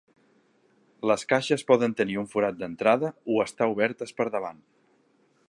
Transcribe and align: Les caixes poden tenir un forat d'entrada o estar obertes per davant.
Les 1.11 1.25
caixes 1.33 1.65
poden 1.73 1.93
tenir 1.99 2.17
un 2.23 2.31
forat 2.33 2.59
d'entrada 2.63 3.13
o 3.35 3.37
estar 3.47 3.69
obertes 3.77 4.19
per 4.23 4.31
davant. 4.39 4.65